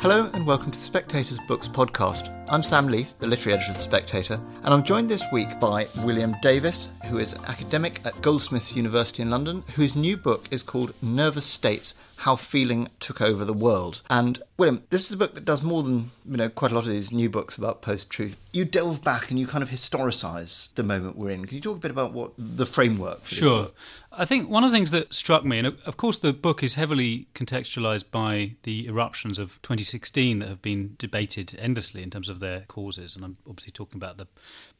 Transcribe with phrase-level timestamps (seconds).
[0.00, 2.32] Hello and welcome to the Spectator's Books podcast.
[2.48, 5.88] I'm Sam Leith, the literary editor of The Spectator, and I'm joined this week by
[6.04, 10.62] William Davies, who is an academic at Goldsmiths University in London, whose new book is
[10.62, 14.02] called Nervous States how Feeling Took Over the World.
[14.10, 16.84] And William, this is a book that does more than, you know, quite a lot
[16.84, 18.36] of these new books about post truth.
[18.52, 21.46] You delve back and you kind of historicise the moment we're in.
[21.46, 23.66] Can you talk a bit about what the framework for sure.
[24.10, 26.74] I think one of the things that struck me, and of course the book is
[26.74, 32.40] heavily contextualised by the eruptions of 2016 that have been debated endlessly in terms of
[32.40, 33.14] their causes.
[33.14, 34.26] And I'm obviously talking about the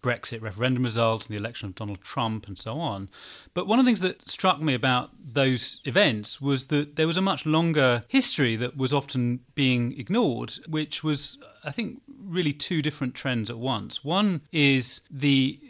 [0.02, 3.10] Brexit referendum result and the election of Donald Trump and so on.
[3.54, 7.16] But one of the things that struck me about those events was that there was
[7.16, 12.00] a much longer history that was often being ignored, which was, I think,
[12.36, 14.02] really two different trends at once.
[14.02, 15.60] One is the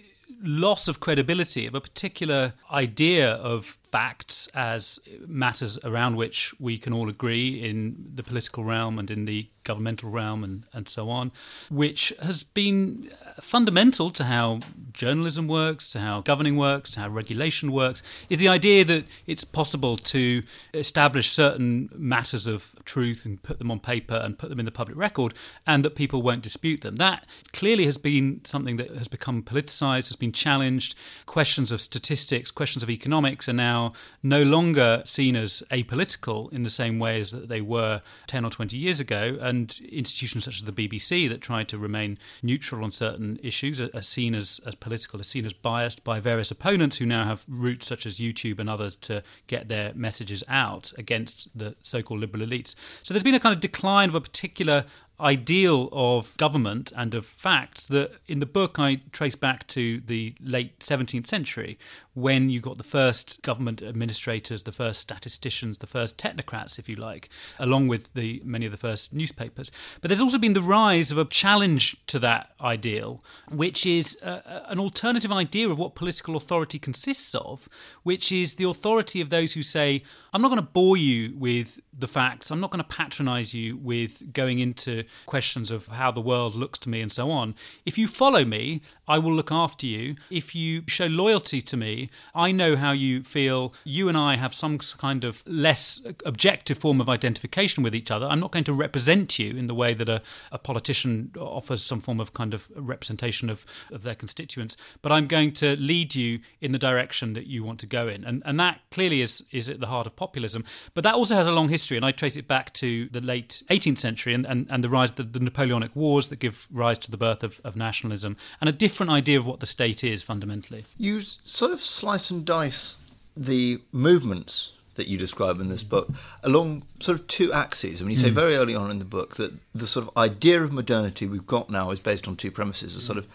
[0.42, 6.92] loss of credibility of a particular idea of facts as matters around which we can
[6.92, 11.30] all agree in the political realm and in the governmental realm and, and so on,
[11.68, 14.60] which has been fundamental to how
[14.92, 19.44] journalism works, to how governing works, to how regulation works, is the idea that it's
[19.44, 24.58] possible to establish certain matters of truth and put them on paper and put them
[24.58, 25.34] in the public record
[25.66, 26.96] and that people won't dispute them.
[26.96, 30.94] That clearly has been something that has become politicized, has been challenged.
[31.26, 36.70] Questions of statistics, questions of economics are now no longer seen as apolitical in the
[36.70, 39.36] same way as that they were 10 or 20 years ago.
[39.40, 39.57] And
[39.90, 44.34] institutions such as the BBC that tried to remain neutral on certain issues are, seen
[44.34, 48.06] as, as political, are seen as biased by various opponents who now have routes such
[48.06, 52.74] as YouTube and others to get their messages out against the so called liberal elites.
[53.02, 54.84] So there's been a kind of decline of a particular
[55.20, 60.34] ideal of government and of facts that in the book I trace back to the
[60.40, 61.78] late 17th century
[62.14, 66.96] when you got the first government administrators, the first statisticians, the first technocrats, if you
[66.96, 69.70] like, along with the many of the first newspapers.
[70.00, 74.64] But there's also been the rise of a challenge to that ideal, which is uh,
[74.66, 77.68] an alternative idea of what political authority consists of,
[78.02, 80.02] which is the authority of those who say,
[80.32, 83.76] I'm not going to bore you with the facts, I'm not going to patronize you
[83.76, 87.54] with going into questions of how the world looks to me and so on.
[87.84, 90.16] If you follow me, I will look after you.
[90.30, 93.72] If you show loyalty to me, I know how you feel.
[93.84, 98.10] You and I have some kind of less uh, objective form of identification with each
[98.10, 98.26] other.
[98.26, 101.82] I'm not going to represent you in the way that a, a politician uh, offers
[101.82, 106.14] some form of kind of representation of, of their constituents, but I'm going to lead
[106.14, 108.24] you in the direction that you want to go in.
[108.24, 110.64] And, and that clearly is, is at the heart of populism.
[110.94, 113.62] But that also has a long history, and I trace it back to the late
[113.70, 117.10] 18th century and, and, and the rise the, the Napoleonic Wars that give rise to
[117.10, 120.84] the birth of, of nationalism and a different idea of what the state is fundamentally.
[120.96, 122.96] You sort of slice and dice
[123.36, 126.10] the movements that you describe in this book
[126.42, 128.00] along sort of two axes.
[128.00, 128.34] I mean, you say mm.
[128.34, 131.70] very early on in the book that the sort of idea of modernity we've got
[131.70, 133.26] now is based on two premises: a sort of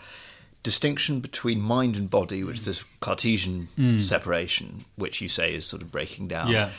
[0.61, 4.01] distinction between mind and body, which is this Cartesian mm.
[4.01, 6.69] separation, which you say is sort of breaking down, yeah.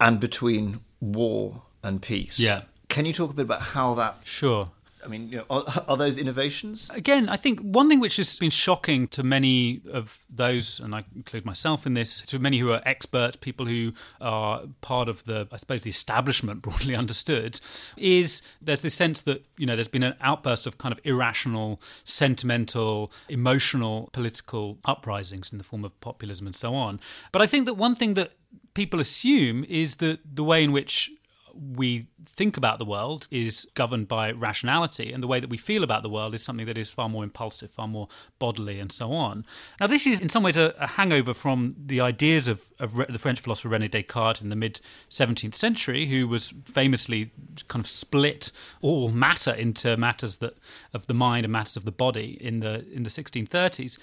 [0.00, 2.38] and between war and peace.
[2.38, 2.62] Yeah.
[2.92, 4.16] Can you talk a bit about how that?
[4.22, 4.68] Sure.
[5.02, 6.90] I mean, you know, are, are, those innovations?
[6.94, 11.04] Again, I think one thing which has been shocking to many of those, and I
[11.16, 15.48] include myself in this, to many who are experts, people who are part of the,
[15.50, 17.60] I suppose, the establishment broadly understood,
[17.96, 21.80] is there's this sense that, you know, there's been an outburst of kind of irrational,
[22.04, 27.00] sentimental, emotional political uprisings in the form of populism and so on.
[27.32, 28.32] But I think that one thing that
[28.74, 31.10] people assume is that the way in which
[31.54, 35.82] we think about the world is governed by rationality, and the way that we feel
[35.82, 38.08] about the world is something that is far more impulsive, far more
[38.38, 39.44] bodily, and so on.
[39.80, 43.18] Now, this is in some ways a, a hangover from the ideas of, of the
[43.18, 44.80] French philosopher Rene Descartes in the mid
[45.10, 47.30] 17th century, who was famously
[47.68, 50.56] kind of split all matter into matters that
[50.94, 53.98] of the mind and matters of the body in the in the 1630s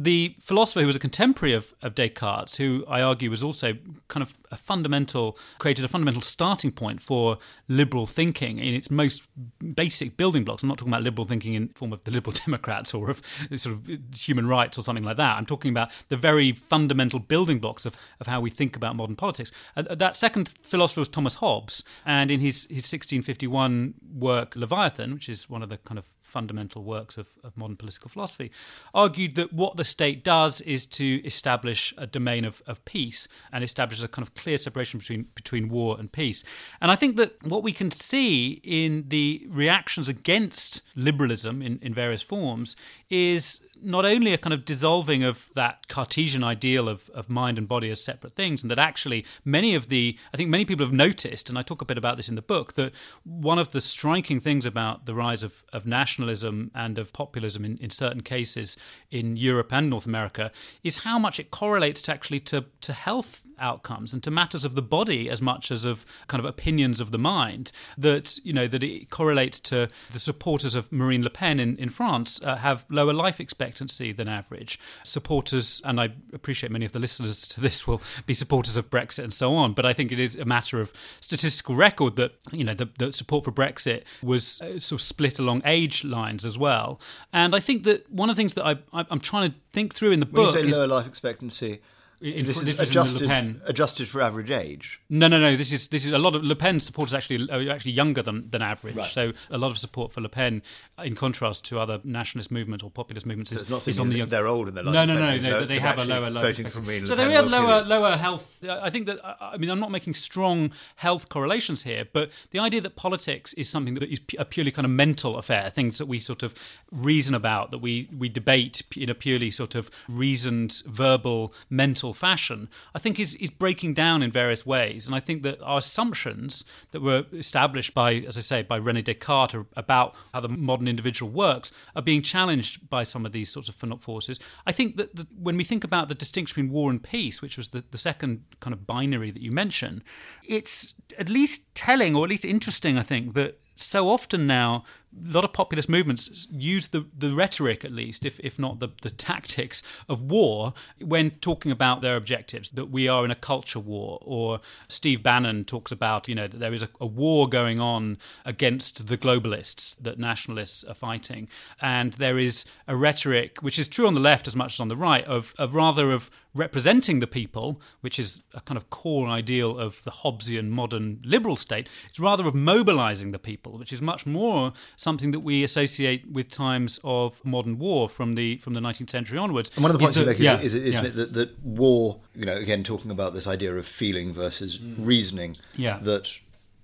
[0.00, 3.74] the philosopher who was a contemporary of, of, Descartes, who I argue was also
[4.06, 9.26] kind of a fundamental, created a fundamental starting point for liberal thinking in its most
[9.74, 10.62] basic building blocks.
[10.62, 13.20] I'm not talking about liberal thinking in form of the liberal Democrats or of
[13.56, 15.36] sort of human rights or something like that.
[15.36, 19.16] I'm talking about the very fundamental building blocks of, of how we think about modern
[19.16, 19.50] politics.
[19.76, 25.28] Uh, that second philosopher was Thomas Hobbes, and in his, his 1651 work Leviathan, which
[25.28, 28.50] is one of the kind of fundamental works of, of modern political philosophy,
[28.94, 33.64] argued that what the state does is to establish a domain of, of peace and
[33.64, 36.44] establish a kind of clear separation between between war and peace.
[36.80, 41.94] And I think that what we can see in the reactions against liberalism in, in
[41.94, 42.76] various forms
[43.10, 47.68] is not only a kind of dissolving of that Cartesian ideal of, of mind and
[47.68, 50.92] body as separate things, and that actually many of the, I think many people have
[50.92, 52.92] noticed, and I talk a bit about this in the book, that
[53.24, 57.78] one of the striking things about the rise of, of nationalism and of populism in,
[57.78, 58.76] in certain cases
[59.10, 60.50] in Europe and North America
[60.82, 64.74] is how much it correlates to actually to, to health outcomes and to matters of
[64.74, 68.68] the body as much as of kind of opinions of the mind that you know
[68.68, 72.84] that it correlates to the supporters of Marine Le Pen in, in France uh, have
[72.88, 74.78] lower life expectancy than average.
[75.02, 79.24] Supporters and I appreciate many of the listeners to this will be supporters of Brexit
[79.24, 82.64] and so on but I think it is a matter of statistical record that you
[82.64, 86.58] know the, the support for Brexit was uh, sort of split along age lines as
[86.58, 87.00] well.
[87.32, 89.94] And I think that one of the things that I, I am trying to think
[89.94, 91.80] through in the when book you say is lower life expectancy
[92.20, 93.60] in, this this is in adjusted, Pen.
[93.66, 95.00] adjusted for average age.
[95.08, 95.56] No, no, no.
[95.56, 98.48] This is this is a lot of Le Pen supporters actually are actually younger than,
[98.50, 98.96] than average.
[98.96, 99.10] Right.
[99.10, 100.62] So a lot of support for Le Pen,
[101.02, 104.18] in contrast to other nationalist movements or populist movements, is, It's not is on the
[104.18, 105.58] young- they're old and they're no, no, no, no.
[105.60, 108.16] it's They have a lower, lower voting for Marine Le So they had lower, lower
[108.16, 108.62] health.
[108.68, 112.80] I think that I mean I'm not making strong health correlations here, but the idea
[112.80, 116.18] that politics is something that is a purely kind of mental affair, things that we
[116.18, 116.54] sort of
[116.90, 122.68] reason about, that we we debate in a purely sort of reasoned, verbal, mental fashion,
[122.94, 125.06] I think is is breaking down in various ways.
[125.06, 129.02] And I think that our assumptions that were established by, as I say, by Rene
[129.02, 133.68] Descartes about how the modern individual works are being challenged by some of these sorts
[133.68, 134.38] of forces.
[134.66, 137.56] I think that the, when we think about the distinction between war and peace, which
[137.56, 140.02] was the, the second kind of binary that you mentioned,
[140.46, 144.84] it's at least telling or at least interesting, I think, that so often now
[145.28, 148.88] a lot of populist movements use the, the rhetoric at least if, if not the,
[149.02, 153.80] the tactics of war when talking about their objectives that we are in a culture
[153.80, 157.80] war or steve bannon talks about you know that there is a, a war going
[157.80, 161.48] on against the globalists that nationalists are fighting.
[161.80, 164.88] And there is a rhetoric which is true on the left as much as on
[164.88, 169.28] the right of, of rather of representing the people, which is a kind of core
[169.28, 174.02] ideal of the Hobbesian modern liberal state, it's rather of mobilizing the people, which is
[174.02, 178.80] much more something that we associate with times of modern war from the from the
[178.80, 179.70] 19th century onwards.
[179.76, 181.08] And one of the is points you that- make is, yeah, is, isn't yeah.
[181.10, 185.52] it that, that war, you know, again talking about this idea of feeling versus reasoning,
[185.54, 185.58] Mm.
[185.76, 185.98] Yeah.
[186.02, 186.30] that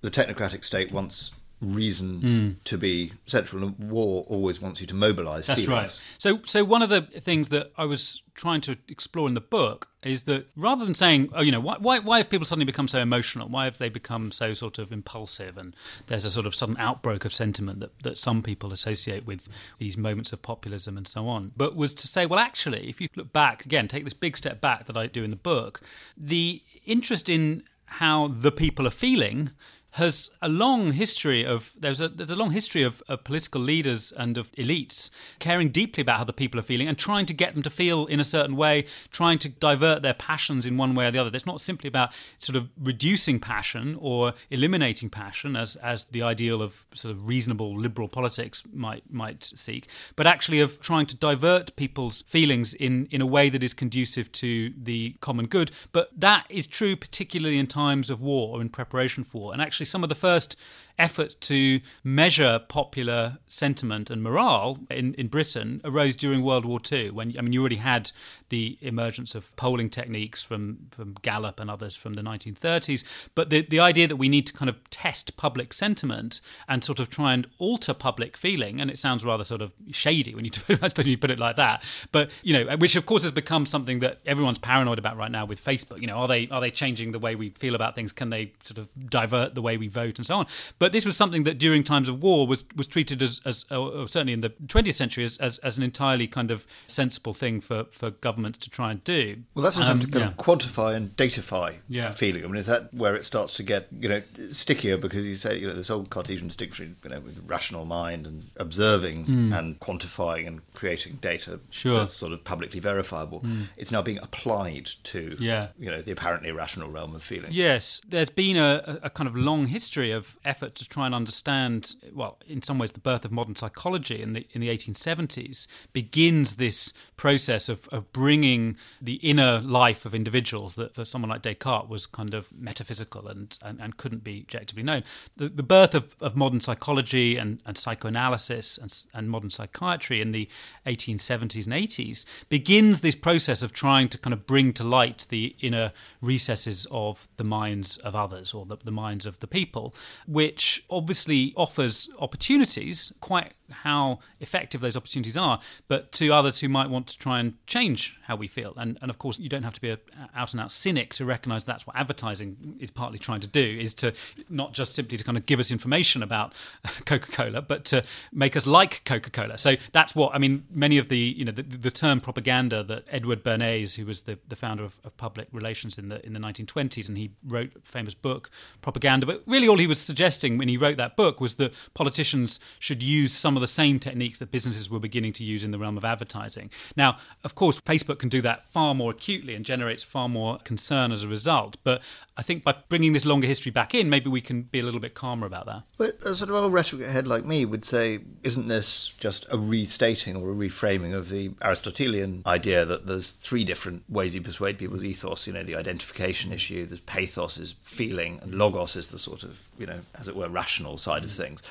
[0.01, 2.63] the technocratic state wants reason Mm.
[2.65, 5.99] to be central, and war always wants you to mobilise That's feelings.
[5.99, 6.01] right.
[6.17, 9.89] So, so one of the things that I was trying to explore in the book
[10.03, 12.87] is that rather than saying, oh, you know, why, why, why have people suddenly become
[12.87, 13.47] so emotional?
[13.47, 15.57] Why have they become so sort of impulsive?
[15.57, 15.75] And
[16.07, 19.47] there's a sort of sudden outbreak of sentiment that, that some people associate with
[19.79, 21.51] these moments of populism and so on.
[21.55, 24.59] But was to say, well, actually, if you look back again, take this big step
[24.61, 25.81] back that I do in the book,
[26.17, 29.51] the interest in how the people are feeling
[29.95, 34.11] has a long history of there's a there's a long history of, of political leaders
[34.11, 35.09] and of elites
[35.39, 38.05] caring deeply about how the people are feeling and trying to get them to feel
[38.07, 41.31] in a certain way, trying to divert their passions in one way or the other.
[41.33, 46.61] It's not simply about sort of reducing passion or eliminating passion as as the ideal
[46.61, 49.87] of sort of reasonable liberal politics might might seek,
[50.17, 54.29] but actually of trying to divert people's feelings in in a way that is conducive
[54.33, 55.71] to the common good.
[55.93, 59.53] But that is true particularly in times of war or in preparation for war.
[59.53, 60.57] And actually some of the first
[60.97, 67.11] efforts to measure popular sentiment and morale in, in Britain arose during World War II.
[67.11, 68.11] When I mean, you already had
[68.49, 73.03] the emergence of polling techniques from, from Gallup and others from the 1930s,
[73.33, 76.99] but the, the idea that we need to kind of test public sentiment and sort
[76.99, 80.51] of try and alter public feeling, and it sounds rather sort of shady when you,
[80.67, 83.99] suppose you put it like that, but you know, which of course has become something
[83.99, 86.01] that everyone's paranoid about right now with Facebook.
[86.01, 88.11] You know, are they are they changing the way we feel about things?
[88.11, 90.47] Can they sort of divert the way we vote and so on?
[90.79, 94.05] But this was something that during times of war was was treated as, as uh,
[94.07, 97.85] certainly in the 20th century as, as, as an entirely kind of sensible thing for,
[97.91, 99.43] for governments to try and do.
[99.53, 100.31] Well, that's an Um, attempt to kind yeah.
[100.31, 102.11] of quantify and datify Yeah.
[102.11, 102.43] feeling.
[102.43, 104.97] I mean, is that where it starts to get you know stickier?
[104.97, 108.43] Because you say you know this old Cartesian distinction, you know, with rational mind and
[108.57, 111.59] observing and quantifying and creating data.
[111.69, 111.95] Sure.
[111.99, 113.43] That's sort of publicly verifiable.
[113.77, 115.69] It's now being applied to Yeah.
[115.79, 117.51] you know the apparently irrational realm of feeling.
[117.51, 121.95] Yes, there's been a, a kind of long history of effort to try and understand,
[122.13, 126.55] well, in some ways, the birth of modern psychology in the in the 1870s begins
[126.55, 131.89] this process of, of bringing the inner life of individuals that for someone like Descartes
[131.89, 135.03] was kind of metaphysical and, and, and couldn't be objectively known.
[135.37, 140.31] The, the birth of, of modern psychology and, and psychoanalysis and, and modern psychiatry in
[140.31, 140.49] the
[140.85, 145.55] 1870s and 80s begins this process of trying to kind of bring to light the
[145.59, 145.91] inner
[146.21, 149.93] recesses of the minds of others or the, the minds of the people,
[150.27, 156.89] which obviously offers opportunities, quite how effective those opportunities are, but to others who might
[156.89, 158.73] want to try and change how we feel.
[158.77, 159.99] And, and of course, you don't have to be an
[160.35, 163.93] out and out cynic to recognize that's what advertising is partly trying to do, is
[163.95, 164.13] to
[164.49, 166.53] not just simply to kind of give us information about
[167.05, 169.57] Coca Cola, but to make us like Coca Cola.
[169.57, 173.05] So that's what, I mean, many of the, you know, the, the term propaganda that
[173.09, 176.39] Edward Bernays, who was the, the founder of, of public relations in the, in the
[176.39, 178.49] 1920s, and he wrote a famous book,
[178.81, 182.59] Propaganda, but really all he was suggesting when he wrote that book was that politicians
[182.79, 185.79] should use some of the same techniques that businesses were beginning to use in the
[185.79, 186.69] realm of advertising.
[186.95, 191.11] Now, of course, Facebook can do that far more acutely and generates far more concern
[191.11, 191.77] as a result.
[191.83, 192.01] But
[192.37, 194.99] I think by bringing this longer history back in, maybe we can be a little
[194.99, 195.83] bit calmer about that.
[195.97, 199.57] But a sort of old rhetoric head like me would say, isn't this just a
[199.57, 204.77] restating or a reframing of the Aristotelian idea that there's three different ways you persuade
[204.77, 205.47] people's ethos?
[205.47, 209.69] You know, the identification issue, the pathos is feeling, and logos is the sort of,
[209.77, 211.63] you know, as it were, rational side of things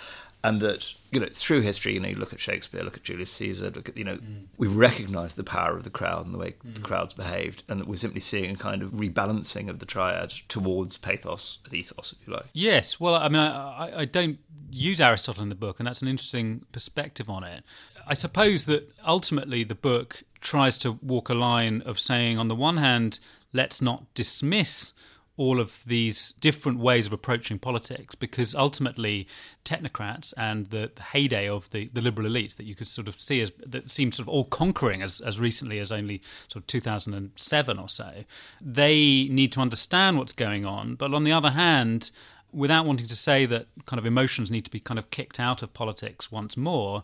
[0.44, 3.32] and that you know through history, you know, you look at Shakespeare, look at Julius
[3.32, 4.44] Caesar, look at you know, mm.
[4.58, 6.74] we've recognised the power of the crowd and the way mm.
[6.74, 10.30] the crowds behaved, and that we're simply seeing a kind of rebalancing of the triad
[10.48, 12.44] towards pathos and ethos, if you like.
[12.52, 14.38] Yes, well, I mean, I, I don't
[14.70, 17.64] use Aristotle in the book, and that's an interesting perspective on it.
[18.06, 22.54] I suppose that ultimately the book tries to walk a line of saying, on the
[22.54, 23.18] one hand,
[23.54, 24.92] let's not dismiss
[25.36, 29.26] all of these different ways of approaching politics because ultimately
[29.64, 33.20] technocrats and the, the, heyday of the, the liberal elites that you could sort of
[33.20, 36.66] see as that seemed sort of all conquering as, as recently as only sort of
[36.68, 38.24] 2007 or so
[38.60, 40.94] they need to understand what's going on.
[40.94, 42.10] But on the other hand
[42.52, 45.62] without wanting to say that kind of emotions need to be kind of kicked out
[45.62, 47.02] of politics once more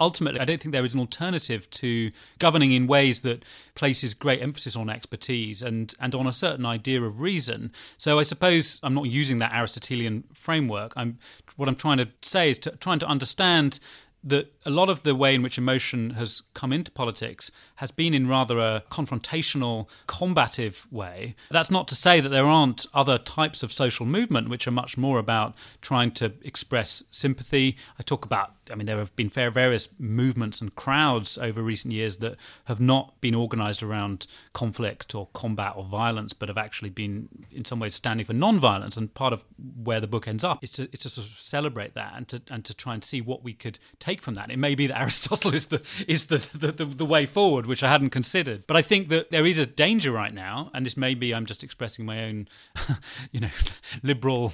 [0.00, 4.42] ultimately, I don't think there is an alternative to governing in ways that places great
[4.42, 7.72] emphasis on expertise and, and on a certain idea of reason.
[7.96, 10.92] So I suppose I'm not using that Aristotelian framework.
[10.96, 11.18] I'm
[11.56, 13.78] what I'm trying to say is to, trying to understand
[14.22, 18.12] that a lot of the way in which emotion has come into politics has been
[18.12, 21.34] in rather a confrontational, combative way.
[21.50, 24.98] That's not to say that there aren't other types of social movement which are much
[24.98, 27.76] more about trying to express sympathy.
[27.98, 32.18] I talk about, I mean, there have been various movements and crowds over recent years
[32.18, 32.36] that
[32.66, 37.64] have not been organized around conflict or combat or violence, but have actually been, in
[37.64, 38.96] some ways, standing for non-violence.
[38.96, 39.44] And part of
[39.82, 42.42] where the book ends up is to, is to sort of celebrate that and to,
[42.50, 45.00] and to try and see what we could take from that it may be that
[45.00, 48.66] Aristotle is the is the, the, the, the, way forward, which I hadn't considered.
[48.66, 51.46] But I think that there is a danger right now, and this may be I'm
[51.46, 52.48] just expressing my own,
[53.32, 53.50] you know,
[54.02, 54.52] liberal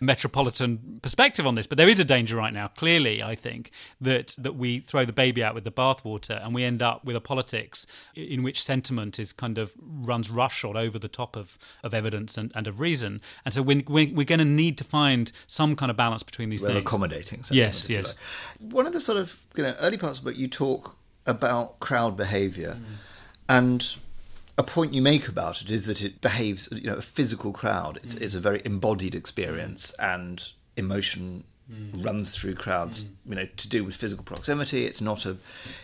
[0.00, 1.66] metropolitan perspective on this.
[1.66, 2.68] But there is a danger right now.
[2.68, 3.34] Clearly, I
[4.00, 7.16] that that we throw the baby out with the bathwater, and we end up with
[7.16, 11.92] a politics in which sentiment is kind of runs roughshod over the top of, of
[11.92, 13.20] evidence and, and of reason.
[13.44, 16.62] And so we're, we're going to need to find some kind of balance between these
[16.62, 16.82] well, things.
[16.82, 17.42] accommodating.
[17.50, 18.14] Yes, yes.
[18.60, 18.72] Like.
[18.72, 20.96] One of the sort of of you know early parts of the book, you talk
[21.26, 22.94] about crowd behaviour, mm.
[23.48, 23.96] and
[24.56, 26.68] a point you make about it is that it behaves.
[26.70, 27.98] You know, a physical crowd.
[28.04, 28.22] It's, mm.
[28.22, 32.04] it's a very embodied experience, and emotion mm.
[32.04, 33.04] runs through crowds.
[33.04, 33.10] Mm.
[33.28, 34.84] You know, to do with physical proximity.
[34.86, 35.36] It's not a,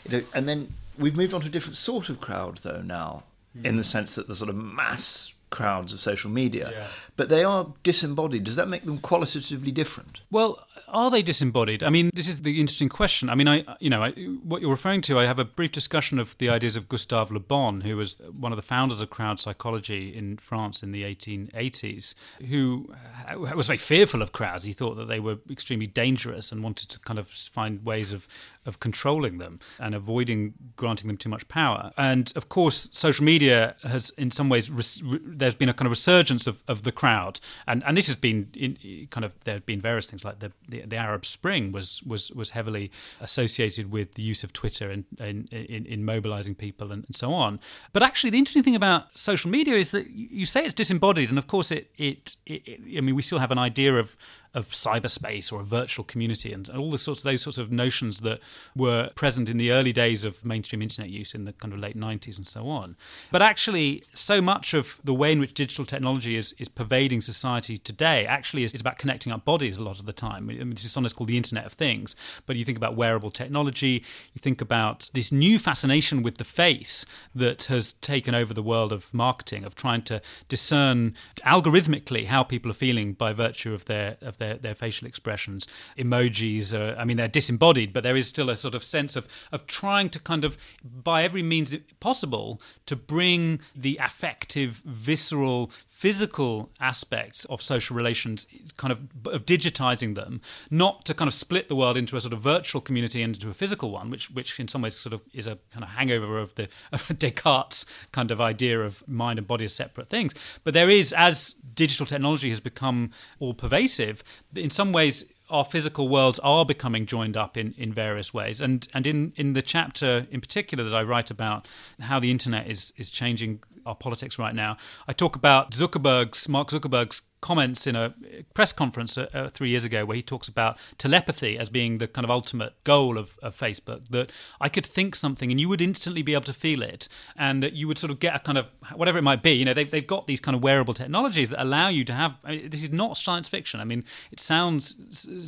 [0.08, 3.24] you know, and then we've moved on to a different sort of crowd though now,
[3.56, 3.64] mm.
[3.64, 6.86] in the sense that the sort of mass crowds of social media, yeah.
[7.16, 8.44] but they are disembodied.
[8.44, 10.20] Does that make them qualitatively different?
[10.30, 11.82] Well, are they disembodied?
[11.82, 13.28] I mean, this is the interesting question.
[13.28, 15.18] I mean, I you know I, what you're referring to.
[15.18, 18.52] I have a brief discussion of the ideas of Gustave Le Bon, who was one
[18.52, 22.14] of the founders of crowd psychology in France in the 1880s,
[22.48, 22.92] who
[23.38, 24.64] was very fearful of crowds.
[24.64, 28.26] He thought that they were extremely dangerous and wanted to kind of find ways of
[28.70, 31.92] of controlling them and avoiding granting them too much power.
[31.98, 35.92] And of course, social media has, in some ways, res- there's been a kind of
[35.92, 38.78] resurgence of, of the crowd, and and this has been in,
[39.10, 42.30] kind of there have been various things like the, the the, Arab Spring was was
[42.30, 47.04] was heavily associated with the use of Twitter and in, in, in, mobilizing people and,
[47.06, 47.58] and, so on.
[47.92, 51.38] But actually, the interesting thing about social media is that you say it's disembodied, and
[51.38, 54.16] of course, it, it, it, it I mean, we still have an idea of
[54.52, 58.20] of cyberspace or a virtual community and all the sorts of those sorts of notions
[58.20, 58.40] that
[58.74, 61.96] were present in the early days of mainstream internet use in the kind of late
[61.96, 62.96] 90s and so on.
[63.30, 67.76] But actually, so much of the way in which digital technology is, is pervading society
[67.76, 70.50] today actually is, is about connecting up bodies a lot of the time.
[70.50, 72.16] I mean, this is sometimes called the Internet of Things,
[72.46, 74.04] but you think about wearable technology,
[74.34, 78.92] you think about this new fascination with the face that has taken over the world
[78.92, 81.14] of marketing, of trying to discern
[81.46, 85.68] algorithmically how people are feeling by virtue of their of their, their facial expressions.
[85.96, 89.28] Emojis, are, I mean, they're disembodied, but there is still a sort of sense of
[89.52, 96.70] of trying to kind of, by every means possible, to bring the affective, visceral, physical
[96.80, 98.46] aspects of social relations,
[98.78, 100.40] kind of of digitizing them,
[100.70, 103.50] not to kind of split the world into a sort of virtual community and into
[103.50, 106.38] a physical one, which which in some ways sort of is a kind of hangover
[106.38, 110.32] of the of Descartes' kind of idea of mind and body as separate things.
[110.64, 114.24] But there is, as digital technology has become all pervasive,
[114.56, 118.62] in some ways our physical worlds are becoming joined up in, in various ways.
[118.62, 122.70] And and in, in the chapter in particular that I write about how the internet
[122.70, 123.60] is is changing
[123.90, 128.14] our politics right now, I talk about Zuckerberg's Mark Zuckerberg's comments in a
[128.54, 132.06] press conference uh, uh, three years ago where he talks about telepathy as being the
[132.06, 134.30] kind of ultimate goal of, of Facebook that
[134.60, 137.72] I could think something and you would instantly be able to feel it and that
[137.72, 139.90] you would sort of get a kind of whatever it might be you know they've,
[139.90, 142.82] they've got these kind of wearable technologies that allow you to have I mean, this
[142.82, 143.80] is not science fiction.
[143.80, 144.96] I mean it sounds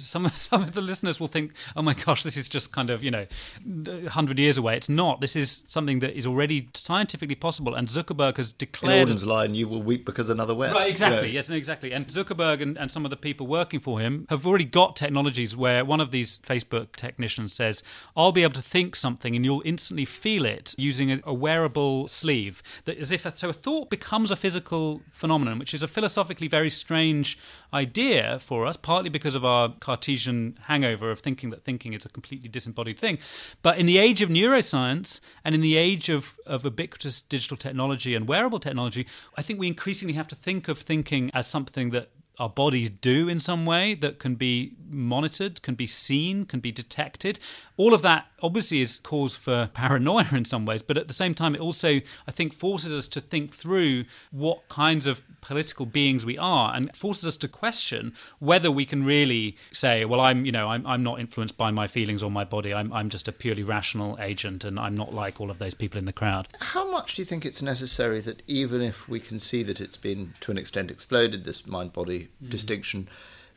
[0.03, 3.05] some, some of the listeners will think oh my gosh this is just kind of
[3.05, 3.27] you know
[3.65, 4.77] 100 years away.
[4.77, 5.21] It's not.
[5.21, 9.55] This is something that is already scientifically possible and Zuckerberg has declared in Auden's line
[9.55, 11.35] you will weep because another wept right exactly know.
[11.35, 11.93] yes exactly Exactly.
[11.93, 15.57] And Zuckerberg and, and some of the people working for him have already got technologies
[15.57, 17.83] where one of these Facebook technicians says,
[18.15, 22.09] I'll be able to think something and you'll instantly feel it using a, a wearable
[22.09, 22.63] sleeve.
[22.85, 26.47] That as if a, so a thought becomes a physical phenomenon, which is a philosophically
[26.47, 27.39] very strange
[27.73, 32.11] idea for us, partly because of our Cartesian hangover of thinking that thinking is a
[32.11, 33.19] completely disembodied thing.
[33.63, 38.12] But in the age of neuroscience and in the age of, of ubiquitous digital technology
[38.15, 42.11] and wearable technology, I think we increasingly have to think of thinking as something that
[42.43, 46.73] our bodies do in some way that can be monitored, can be seen, can be
[46.73, 47.39] detected.
[47.77, 51.35] All of that obviously is cause for paranoia in some ways, but at the same
[51.35, 56.27] time, it also, I think, forces us to think through what kinds of political beings
[56.27, 60.51] we are and forces us to question whether we can really say, well, I'm, you
[60.51, 62.75] know, I'm, I'm not influenced by my feelings or my body.
[62.75, 65.99] I'm, I'm just a purely rational agent and I'm not like all of those people
[65.99, 66.49] in the crowd.
[66.61, 69.97] How much do you think it's necessary that even if we can see that it's
[69.97, 72.51] been to an extent exploded, this mind body mm.
[72.51, 73.09] distinction,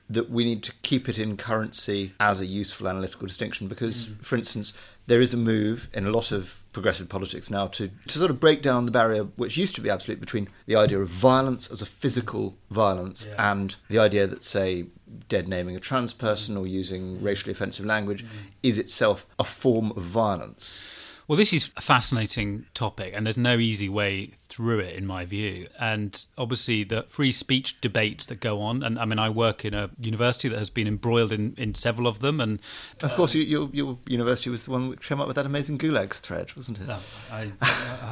[0.10, 4.24] that we need to keep it in currency as a useful analytical distinction because, mm.
[4.24, 4.74] for instance,
[5.08, 8.40] there is a move in a lot of progressive politics now to, to sort of
[8.40, 11.82] break down the barrier which used to be absolute between the idea of violence as
[11.82, 13.52] a physical violence yeah.
[13.52, 14.86] and the idea that, say,
[15.28, 18.30] dead naming a trans person or using racially offensive language mm.
[18.62, 20.84] is itself a form of violence.
[21.28, 25.26] Well, this is a fascinating topic, and there's no easy way through it, in my
[25.26, 25.68] view.
[25.80, 29.74] And obviously, the free speech debates that go on, and I mean, I work in
[29.74, 32.40] a university that has been embroiled in, in several of them.
[32.40, 32.62] And
[33.02, 35.80] of course, uh, your, your university was the one which came up with that amazing
[35.80, 36.88] gulags thread, wasn't it?
[36.88, 37.00] No,
[37.32, 37.52] I,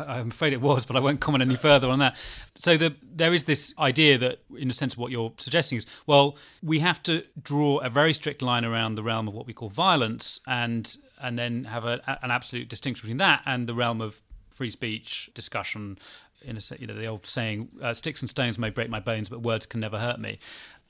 [0.07, 2.17] I, am afraid it was, but I won't comment any further on that.
[2.55, 6.35] So the, there is this idea that, in a sense, what you're suggesting is, well,
[6.63, 9.69] we have to draw a very strict line around the realm of what we call
[9.69, 14.21] violence, and and then have a, an absolute distinction between that and the realm of
[14.51, 15.97] free speech discussion.
[16.45, 19.29] In a you know the old saying uh, sticks and stones may break my bones
[19.29, 20.39] but words can never hurt me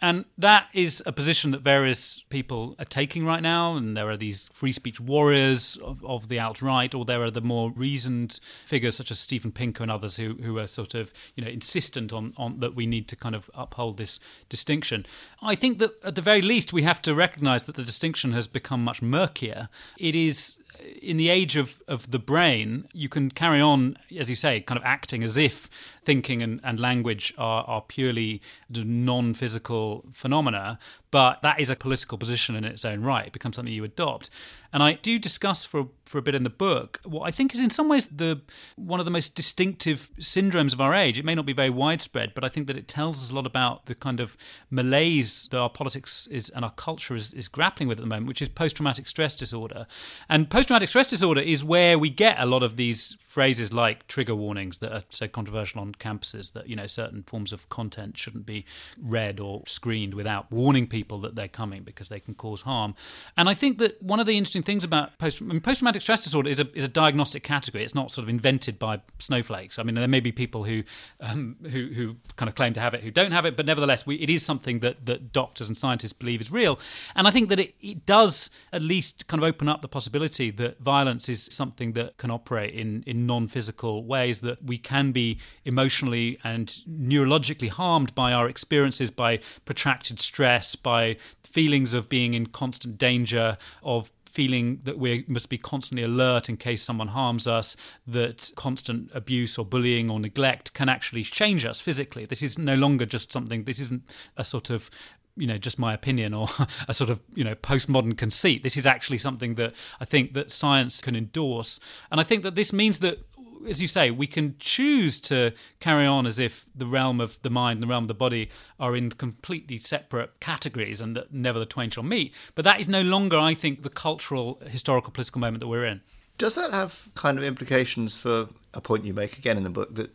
[0.04, 3.78] and that is a position that various people are taking right now.
[3.78, 7.32] And there are these free speech warriors of, of the alt right, or there are
[7.32, 11.13] the more reasoned figures such as Steven Pinker and others who, who are sort of
[11.36, 15.06] you know insistent on, on that we need to kind of uphold this distinction.
[15.42, 18.46] I think that at the very least we have to recognise that the distinction has
[18.46, 19.70] become much murkier.
[19.98, 20.60] It is
[21.02, 24.78] in the age of, of the brain, you can carry on, as you say, kind
[24.78, 25.69] of acting as if
[26.04, 30.80] thinking and, and language are, are purely non physical phenomena,
[31.12, 33.28] but that is a political position in its own right.
[33.28, 34.30] It becomes something you adopt.
[34.74, 37.62] And I do discuss for, for a bit in the book what I think is
[37.62, 38.41] in some ways the
[38.76, 41.19] one of the most distinctive syndromes of our age.
[41.19, 43.46] It may not be very widespread, but I think that it tells us a lot
[43.46, 44.36] about the kind of
[44.72, 48.28] malaise that our politics is and our culture is, is grappling with at the moment,
[48.28, 49.86] which is post traumatic stress disorder.
[50.28, 54.07] And post traumatic stress disorder is where we get a lot of these phrases like
[54.07, 58.17] trigger warnings that are so controversial on campuses that you know certain forms of content
[58.17, 58.65] shouldn't be
[58.99, 62.95] read or screened without warning people that they're coming because they can cause harm.
[63.38, 66.01] And I think that one of the interesting things about post I mean, post traumatic
[66.01, 67.83] stress disorder is a is a diagnostic category.
[67.83, 69.77] It's not sort of invented by snowflakes.
[69.77, 70.81] I mean, there may be people who
[71.19, 74.07] um, who who kind of claim to have it who don't have it, but nevertheless,
[74.07, 76.79] we, it is something that that doctors and scientists believe is real.
[77.15, 80.49] And I think that it, it does at least kind of open up the possibility
[80.49, 84.39] that violence is something that can operate in in non physical ways.
[84.39, 91.17] That we can be emotionally and neurologically harmed by our experiences, by protracted stress, by
[91.43, 96.58] feelings of being in constant danger, of feeling that we must be constantly alert in
[96.58, 101.80] case someone harms us, that constant abuse or bullying or neglect can actually change us
[101.80, 102.26] physically.
[102.26, 104.02] This is no longer just something, this isn't
[104.36, 104.89] a sort of
[105.36, 106.48] you know just my opinion or
[106.88, 110.52] a sort of you know postmodern conceit this is actually something that i think that
[110.52, 111.80] science can endorse
[112.12, 113.19] and i think that this means that
[113.67, 117.50] as you say, we can choose to carry on as if the realm of the
[117.50, 121.60] mind and the realm of the body are in completely separate categories and that never
[121.60, 122.34] the twain shall meet.
[122.56, 126.02] But that is no longer, I think, the cultural, historical, political moment that we're in.
[126.38, 129.96] Does that have kind of implications for a point you make again in the book
[129.96, 130.12] that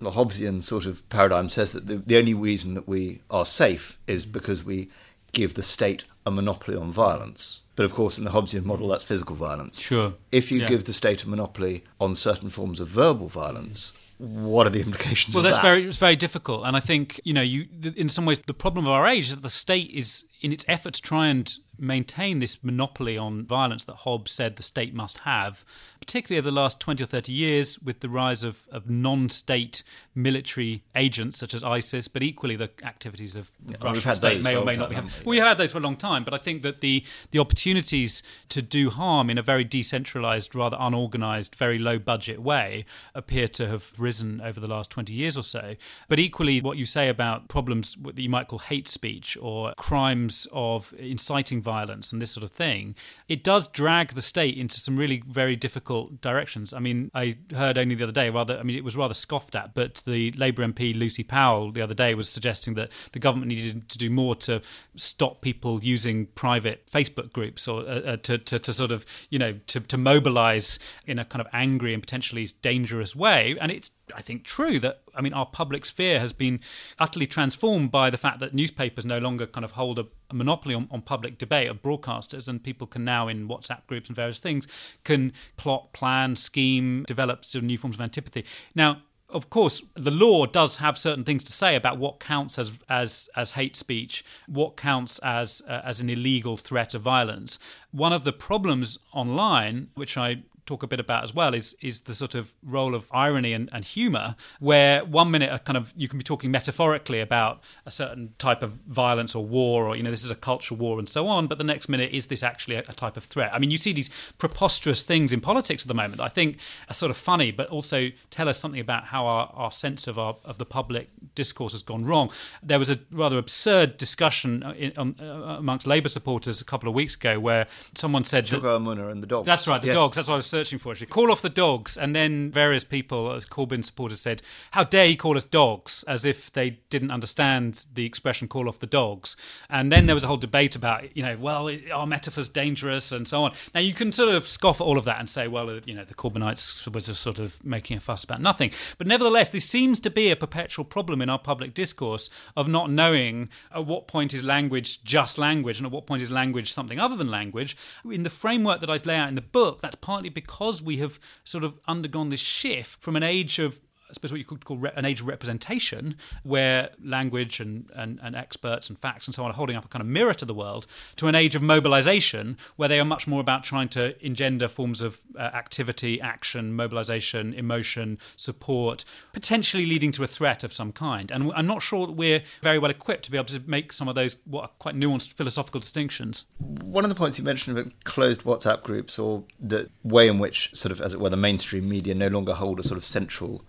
[0.00, 3.98] the Hobbesian sort of paradigm says that the, the only reason that we are safe
[4.06, 4.32] is mm.
[4.32, 4.88] because we
[5.32, 7.62] give the state a monopoly on violence?
[7.76, 9.80] But of course, in the Hobbesian model, that's physical violence.
[9.80, 10.14] Sure.
[10.30, 10.68] If you Yeah.
[10.68, 15.34] give the state a monopoly on certain forms of verbal violence, what are the implications
[15.34, 15.62] Well, of that's that?
[15.62, 18.86] very it's very difficult, and I think you know you in some ways the problem
[18.86, 22.38] of our age is that the state is in its effort to try and maintain
[22.38, 25.64] this monopoly on violence that Hobbes said the state must have,
[26.00, 29.82] particularly over the last twenty or thirty years with the rise of, of non-state
[30.14, 34.56] military agents such as ISIS, but equally the activities of the we've Russian state may
[34.56, 34.94] or may not be.
[34.94, 35.10] happening.
[35.10, 35.30] haven't we?
[35.30, 38.22] We have had those for a long time, but I think that the the opportunities
[38.50, 42.84] to do harm in a very decentralized, rather unorganized, very low budget way
[43.14, 45.74] appear to have risen over the last 20 years or so.
[46.08, 50.46] But equally, what you say about problems that you might call hate speech or crimes
[50.52, 52.94] of inciting violence and this sort of thing,
[53.28, 56.72] it does drag the state into some really very difficult directions.
[56.72, 59.56] I mean, I heard only the other day, rather, I mean, it was rather scoffed
[59.56, 63.48] at, but the Labour MP Lucy Powell the other day was suggesting that the government
[63.48, 64.60] needed to do more to
[64.96, 69.38] stop people using private Facebook groups or uh, uh, to, to, to sort of, you
[69.38, 73.56] know, to, to mobilize in a kind of angry and potentially dangerous way.
[73.60, 76.60] And it's, I think, true that, I mean, our public sphere has been
[76.98, 80.74] utterly transformed by the fact that newspapers no longer kind of hold a, a monopoly
[80.74, 84.40] on, on public debate of broadcasters, and people can now, in WhatsApp groups and various
[84.40, 84.68] things,
[85.04, 88.44] can plot, plan, scheme, develop sort of new forms of antipathy.
[88.74, 92.72] Now, of course, the law does have certain things to say about what counts as
[92.88, 97.58] as as hate speech, what counts as uh, as an illegal threat of violence.
[97.90, 102.00] One of the problems online, which I talk a bit about as well is is
[102.00, 105.92] the sort of role of irony and, and humor where one minute a kind of
[105.96, 110.02] you can be talking metaphorically about a certain type of violence or war or you
[110.02, 112.42] know this is a cultural war and so on but the next minute is this
[112.42, 115.84] actually a, a type of threat i mean you see these preposterous things in politics
[115.84, 119.04] at the moment i think are sort of funny but also tell us something about
[119.06, 122.30] how our, our sense of our of the public discourse has gone wrong
[122.62, 125.24] there was a rather absurd discussion in, um, uh,
[125.58, 129.44] amongst labour supporters a couple of weeks ago where someone said that, and the dog.
[129.44, 129.94] that's right, the Yes.
[129.94, 130.16] dogs.
[130.16, 130.92] That's what I was searching for.
[130.92, 134.40] Actually, call off the dogs, and then various people, as Corbyn supporters, said,
[134.70, 138.78] "How dare he call us dogs?" As if they didn't understand the expression "call off
[138.78, 139.36] the dogs."
[139.68, 143.26] And then there was a whole debate about, you know, well, our metaphor's dangerous and
[143.26, 143.52] so on.
[143.74, 146.04] Now you can sort of scoff at all of that and say, well, you know,
[146.04, 148.70] the Corbynites were just sort of making a fuss about nothing.
[148.98, 152.90] But nevertheless, this seems to be a perpetual problem in our public discourse of not
[152.90, 157.00] knowing at what point is language just language and at what point is language something
[157.00, 157.76] other than language.
[158.08, 160.43] In the framework that I lay out in the book, that's partly because
[160.82, 163.80] we have sort of undergone this shift from an age of
[164.14, 168.88] suppose what you could call an age of representation, where language and, and, and experts
[168.88, 170.86] and facts and so on are holding up a kind of mirror to the world,
[171.16, 175.00] to an age of mobilization, where they are much more about trying to engender forms
[175.00, 181.30] of uh, activity, action, mobilization, emotion, support, potentially leading to a threat of some kind.
[181.30, 184.08] And I'm not sure that we're very well equipped to be able to make some
[184.08, 186.44] of those what are quite nuanced philosophical distinctions.
[186.58, 190.74] One of the points you mentioned about closed WhatsApp groups or the way in which,
[190.74, 193.64] sort of, as it were, the mainstream media no longer hold a sort of central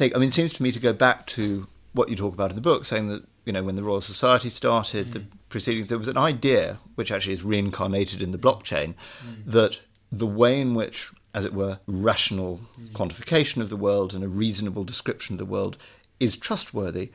[0.00, 2.56] I mean, it seems to me to go back to what you talk about in
[2.56, 5.26] the book, saying that, you know, when the Royal Society started, the mm.
[5.48, 9.44] proceedings, there was an idea, which actually is reincarnated in the blockchain, mm.
[9.46, 9.80] that
[10.10, 12.88] the way in which, as it were, rational mm.
[12.88, 15.78] quantification of the world and a reasonable description of the world
[16.18, 17.10] is trustworthy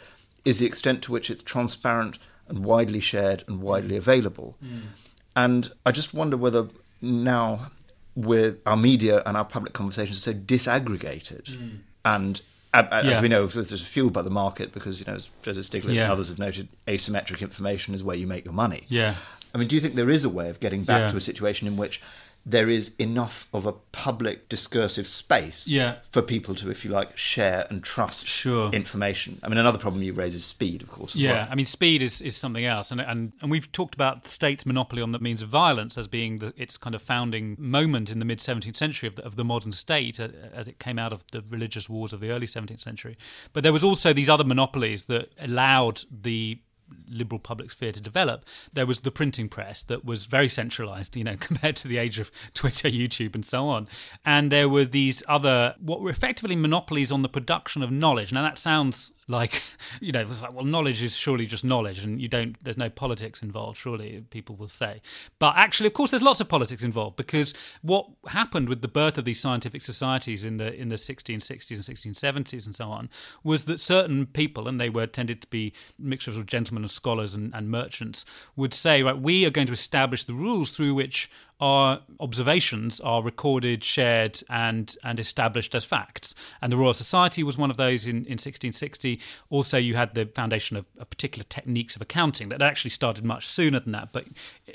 [0.46, 4.56] is the extent to which it's transparent and widely shared and widely available.
[5.36, 6.70] And I just wonder whether
[7.02, 7.72] now
[8.16, 11.44] we're, our media and our public conversations are so disaggregated.
[11.44, 11.80] Mm.
[12.06, 12.42] And
[12.74, 13.22] as yeah.
[13.22, 16.04] we know, it's fueled by the market because, you know, as Joseph Stiglitz yeah.
[16.04, 18.84] and others have noted, asymmetric information is where you make your money.
[18.88, 19.16] Yeah.
[19.54, 21.08] I mean, do you think there is a way of getting back yeah.
[21.08, 22.02] to a situation in which
[22.46, 25.98] there is enough of a public discursive space yeah.
[26.12, 28.72] for people to, if you like, share and trust sure.
[28.72, 29.40] information.
[29.44, 31.16] I mean, another problem you raise is speed, of course.
[31.16, 31.48] yeah, well.
[31.52, 34.66] I mean, speed is, is something else, and, and and we've talked about the state's
[34.66, 38.20] monopoly on the means of violence as being the, its kind of founding moment in
[38.20, 41.14] the mid 17th century of the, of the modern state, uh, as it came out
[41.14, 43.18] of the religious wars of the early 17th century.
[43.54, 46.60] But there was also these other monopolies that allowed the
[47.08, 51.24] liberal public sphere to develop, there was the printing press that was very centralized, you
[51.24, 53.88] know, compared to the age of Twitter, YouTube, and so on.
[54.26, 58.32] And there were these other, what were effectively monopolies on the production of knowledge.
[58.32, 59.62] Now, that sounds like
[60.02, 63.42] you know like, well knowledge is surely just knowledge and you don't there's no politics
[63.42, 65.02] involved surely people will say.
[65.38, 69.18] But actually of course there's lots of politics involved because what happened with the birth
[69.18, 73.10] of these scientific societies in the in the 1660s and 1670s and so on
[73.44, 77.36] was that certain people and they were tended to be mixtures of gentlemen and scholars
[77.36, 81.30] and, and merchants would say right we are going to establish the rules through which
[81.60, 86.34] our observations are recorded, shared, and and established as facts.
[86.62, 89.20] And the Royal Society was one of those in, in 1660.
[89.50, 93.48] Also, you had the foundation of, of, particular techniques of accounting that actually started much
[93.48, 94.14] sooner than that.
[94.14, 94.28] But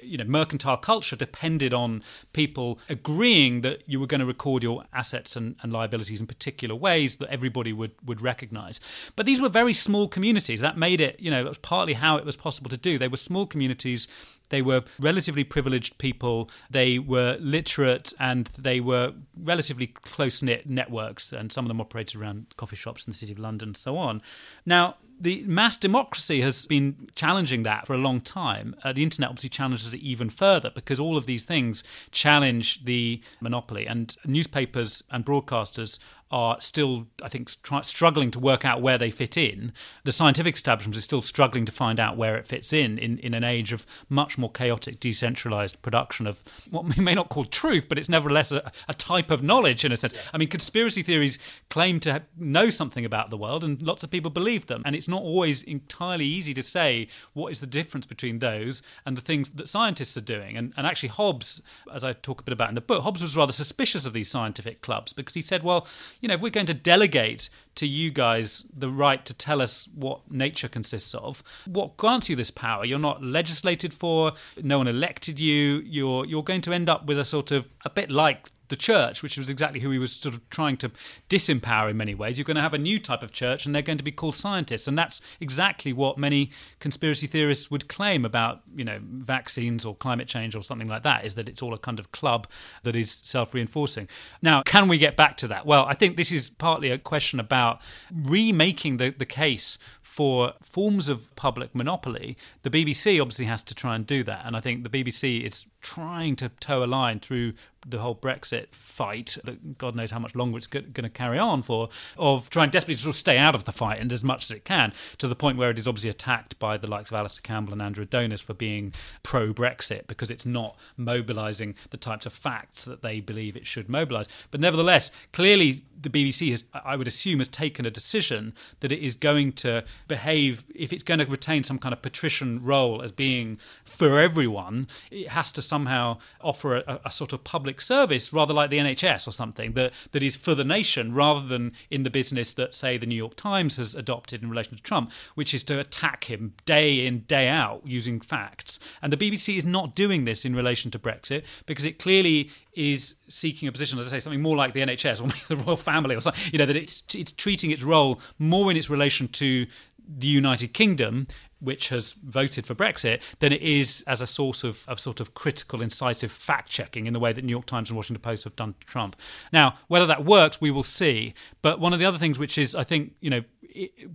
[0.03, 2.03] you know, mercantile culture depended on
[2.35, 6.75] people agreeing that you were going to record your assets and, and liabilities in particular
[6.75, 8.79] ways that everybody would would recognise.
[9.17, 10.61] But these were very small communities.
[10.61, 12.99] That made it, you know, it was partly how it was possible to do.
[12.99, 14.07] They were small communities
[14.51, 16.51] they were relatively privileged people.
[16.71, 22.21] They were literate and they were relatively close knit networks, and some of them operated
[22.21, 24.23] around coffee shops in the City of London and so on.
[24.67, 28.75] Now, the mass democracy has been challenging that for a long time.
[28.83, 33.23] Uh, the internet obviously challenges it even further because all of these things challenge the
[33.41, 35.99] monopoly, and newspapers and broadcasters
[36.31, 39.73] are still, I think, try, struggling to work out where they fit in.
[40.05, 43.35] The scientific establishment is still struggling to find out where it fits in in, in
[43.35, 47.89] an age of much more chaotic, decentralized production of what we may not call truth,
[47.89, 50.15] but it's nevertheless a, a type of knowledge in a sense.
[50.33, 51.39] I mean, conspiracy theories
[51.71, 55.09] claim to know something about the world, and lots of people believe them, and it's
[55.09, 59.51] not always entirely easy to say what is the difference between those and the things
[59.51, 60.57] that scientists are doing.
[60.57, 63.37] And, and actually, Hobbes, as I talk a bit about in the book, Hobbes was
[63.37, 65.87] rather suspicious of these scientific clubs because he said, well,
[66.25, 69.91] you know, if we're going to delegate to you guys the right to tell us
[69.95, 72.87] what nature consists of, what grants you this power?
[72.87, 74.33] You're not legislated for,
[74.63, 77.91] no one elected you, you're you're going to end up with a sort of a
[77.91, 80.91] bit like the church, which was exactly who he was sort of trying to
[81.29, 82.39] disempower in many ways.
[82.39, 84.35] You're going to have a new type of church, and they're going to be called
[84.35, 89.95] scientists, and that's exactly what many conspiracy theorists would claim about, you know, vaccines or
[89.95, 91.25] climate change or something like that.
[91.25, 92.47] Is that it's all a kind of club
[92.83, 94.09] that is self-reinforcing.
[94.43, 95.67] Now, can we get back to that?
[95.67, 99.79] Well, I think this is partly a question about remaking the the case
[100.15, 104.43] for forms of public monopoly, the BBC obviously has to try and do that.
[104.45, 107.53] And I think the BBC is trying to toe a line through
[107.87, 111.63] the whole Brexit fight that God knows how much longer it's going to carry on
[111.63, 114.45] for, of trying desperately to sort of stay out of the fight and as much
[114.45, 117.17] as it can, to the point where it is obviously attacked by the likes of
[117.17, 118.93] Alastair Campbell and Andrew Adonis for being
[119.23, 123.89] pro Brexit because it's not mobilising the types of facts that they believe it should
[123.89, 124.27] mobilise.
[124.51, 129.01] But nevertheless, clearly the BBC has, I would assume, has taken a decision that it
[129.01, 133.13] is going to behave, if it's going to retain some kind of patrician role as
[133.13, 138.55] being for everyone, it has to somehow offer a, a sort of public service, rather
[138.55, 142.11] like the NHS or something, that, that is for the nation rather than in the
[142.11, 145.65] business that, say, the New York Times has adopted in relation to Trump, which is
[145.65, 148.79] to attack him day in, day out using facts.
[149.03, 153.17] And the BBC is not doing this in relation to Brexit because it clearly is
[153.29, 156.15] seeking a position, as I say, something more like the NHS or the royal family
[156.15, 159.67] or something, you know, that it's, it's treating its role more in its relation to
[160.07, 161.27] the United Kingdom
[161.65, 165.35] which has voted for Brexit than it is as a source of, of sort of
[165.35, 168.57] critical, incisive fact checking in the way that New York Times and Washington Post have
[168.57, 169.17] done to Trump.
[169.53, 171.35] Now, whether that works, we will see.
[171.63, 173.43] But one of the other things which is, I think, you know,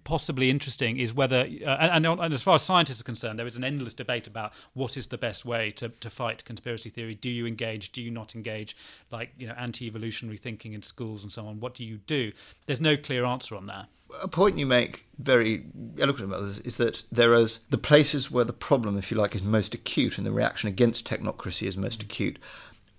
[0.04, 3.58] possibly interesting is whether, uh, and, and, as far as scientists are concerned, there is
[3.58, 7.16] an endless debate about what is the best way to, to fight conspiracy theory.
[7.16, 7.92] Do you engage?
[7.92, 8.76] Do you not engage?
[9.12, 11.60] Like, you know, anti evolutionary thinking in schools and so on.
[11.60, 12.32] What do you do?
[12.66, 13.88] There's no clear answer on that
[14.22, 15.66] a point you make very
[16.00, 19.36] eloquent about this is that there is the places where the problem, if you like,
[19.36, 22.40] is most acute and the reaction against technocracy is most acute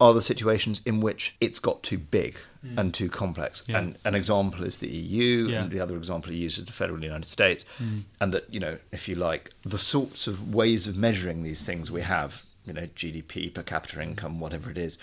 [0.00, 2.78] are the situations in which it's got too big mm.
[2.78, 3.62] and too complex.
[3.66, 3.78] Yeah.
[3.78, 5.62] And an example is the EU, yeah.
[5.62, 7.66] and the other example he is the federal United States.
[7.78, 8.04] Mm.
[8.18, 11.90] And that, you know, if you like, the sorts of ways of measuring these things
[11.90, 14.98] we have, you know, GDP, per capita income, whatever it is,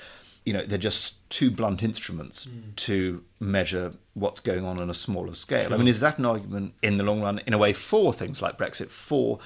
[0.48, 2.74] you know, they're just too blunt instruments mm.
[2.78, 5.66] to measure what's going on on a smaller scale.
[5.66, 5.74] Sure.
[5.74, 8.42] I mean, is that an argument in the long run, in a way, for things
[8.42, 9.40] like Brexit, for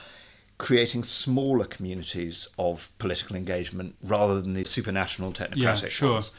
[0.59, 6.11] creating smaller communities of political engagement rather than the supranational technocratic yeah, sure.
[6.11, 6.31] ones?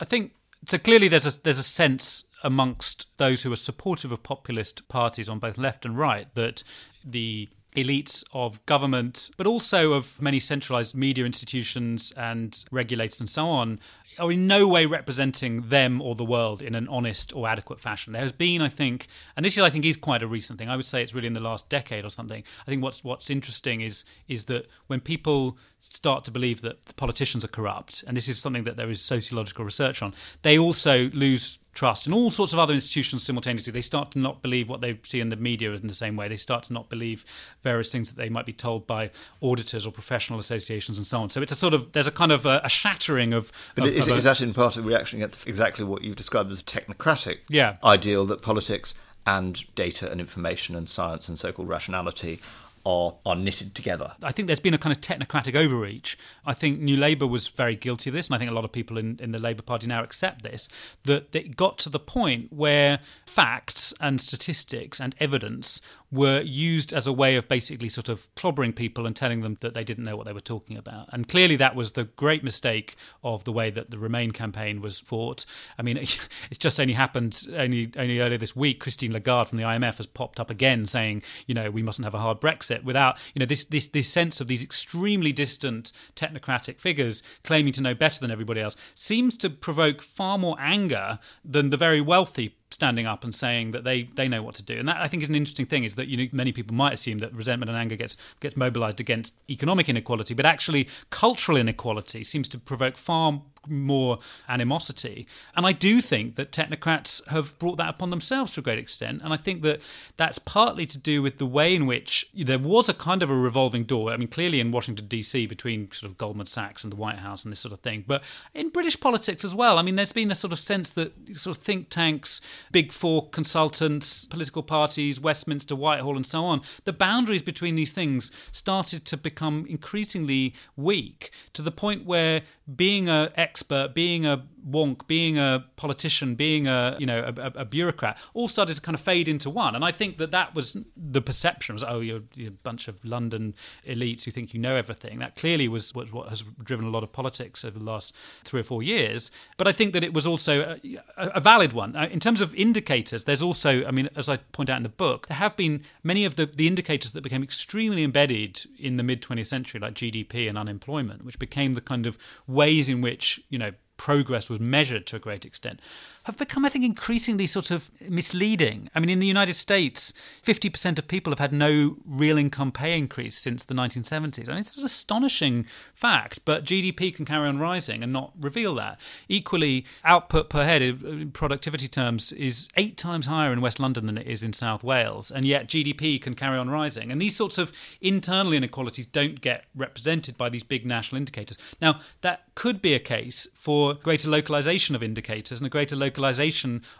[0.00, 0.30] I think
[0.68, 0.78] so.
[0.78, 5.40] Clearly, there's a there's a sense amongst those who are supportive of populist parties on
[5.40, 6.62] both left and right that
[7.04, 13.46] the elites of government, but also of many centralized media institutions and regulators and so
[13.46, 13.80] on,
[14.18, 18.12] are in no way representing them or the world in an honest or adequate fashion.
[18.12, 20.68] There has been, I think, and this is, I think, is quite a recent thing.
[20.68, 22.44] I would say it's really in the last decade or something.
[22.66, 26.94] I think what's what's interesting is is that when people start to believe that the
[26.94, 31.10] politicians are corrupt, and this is something that there is sociological research on, they also
[31.10, 33.72] lose trust and all sorts of other institutions simultaneously.
[33.72, 36.28] They start to not believe what they see in the media in the same way.
[36.28, 37.24] They start to not believe
[37.62, 39.10] various things that they might be told by
[39.42, 41.28] auditors or professional associations and so on.
[41.28, 43.52] So it's a sort of there's a kind of a, a shattering of.
[43.74, 46.50] But of, is, of is that in part a reaction against exactly what you've described
[46.50, 47.76] as a technocratic yeah.
[47.82, 48.94] ideal that politics
[49.26, 52.40] and data and information and science and so-called rationality
[52.84, 54.12] are, are knitted together.
[54.22, 56.18] I think there's been a kind of technocratic overreach.
[56.44, 58.72] I think New Labour was very guilty of this, and I think a lot of
[58.72, 60.68] people in, in the Labour Party now accept this,
[61.04, 65.80] that it got to the point where facts and statistics and evidence
[66.14, 69.74] were used as a way of basically sort of clobbering people and telling them that
[69.74, 71.08] they didn't know what they were talking about.
[71.12, 72.94] And clearly that was the great mistake
[73.24, 75.44] of the way that the Remain campaign was fought.
[75.78, 78.80] I mean, it's just only happened only only earlier this week.
[78.80, 82.14] Christine Lagarde from the IMF has popped up again saying, you know, we mustn't have
[82.14, 86.80] a hard Brexit without, you know, this this this sense of these extremely distant technocratic
[86.80, 91.70] figures claiming to know better than everybody else seems to provoke far more anger than
[91.70, 94.78] the very wealthy standing up and saying that they, they know what to do.
[94.78, 96.92] And that I think is an interesting thing is that you know many people might
[96.92, 102.24] assume that resentment and anger gets gets mobilized against economic inequality, but actually cultural inequality
[102.24, 105.26] seems to provoke far more animosity.
[105.56, 109.22] And I do think that technocrats have brought that upon themselves to a great extent.
[109.22, 109.80] And I think that
[110.16, 113.36] that's partly to do with the way in which there was a kind of a
[113.36, 114.12] revolving door.
[114.12, 117.44] I mean, clearly in Washington, D.C., between sort of Goldman Sachs and the White House
[117.44, 118.04] and this sort of thing.
[118.06, 118.22] But
[118.54, 121.56] in British politics as well, I mean, there's been a sort of sense that sort
[121.56, 122.40] of think tanks,
[122.72, 128.30] big four consultants, political parties, Westminster, Whitehall, and so on, the boundaries between these things
[128.52, 132.42] started to become increasingly weak to the point where
[132.74, 137.64] being an expert, being a wonk, being a politician, being a you know a, a,
[137.64, 139.74] bureaucrat, all started to kind of fade into one.
[139.74, 143.04] And I think that that was the perception was oh you're, you're, a bunch of
[143.04, 143.54] London
[143.86, 145.18] elites who think you know everything.
[145.18, 148.60] That clearly was what, what, has driven a lot of politics over the last three
[148.60, 149.30] or four years.
[149.56, 152.54] But I think that it was also a, a valid one uh, in terms of
[152.54, 153.24] indicators.
[153.24, 156.24] There's also I mean as I point out in the book, there have been many
[156.24, 160.48] of the, the indicators that became extremely embedded in the mid 20th century, like GDP
[160.48, 165.06] and unemployment, which became the kind of ways in which you know progress was measured
[165.06, 165.80] to a great extent
[166.24, 168.90] have become, I think, increasingly sort of misleading.
[168.94, 170.12] I mean, in the United States,
[170.44, 174.48] 50% of people have had no real income pay increase since the 1970s.
[174.48, 178.74] I mean, it's an astonishing fact, but GDP can carry on rising and not reveal
[178.76, 178.98] that.
[179.28, 184.06] Equally, output per head uh, in productivity terms is eight times higher in West London
[184.06, 187.10] than it is in South Wales, and yet GDP can carry on rising.
[187.10, 191.58] And these sorts of internal inequalities don't get represented by these big national indicators.
[191.82, 196.13] Now, that could be a case for greater localization of indicators and a greater local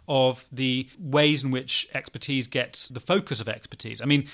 [0.09, 4.01] of the ways in which expertise gets the focus of expertise.
[4.01, 4.29] I mean,